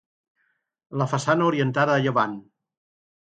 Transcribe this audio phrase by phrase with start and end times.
[1.01, 2.35] La façana orientada a llevant.